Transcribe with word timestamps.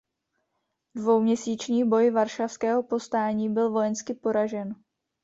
Dvouměsíční 0.95 1.89
boj 1.89 2.11
varšavského 2.11 2.83
povstání 2.83 3.53
byl 3.53 3.71
vojensky 3.71 4.13
poražen. 4.13 4.75